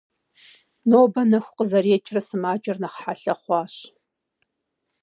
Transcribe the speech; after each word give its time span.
Нобэ 0.89 1.21
нэху 1.29 1.55
къызэрекӏрэ 1.57 2.21
сымаджэр 2.27 2.77
нэхъ 2.81 2.97
хьэлъэ 3.03 3.33
хъуащ. 3.41 3.73